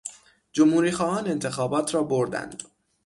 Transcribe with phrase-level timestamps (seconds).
[0.53, 2.63] جمهوریخواهان انتخابات را بردند.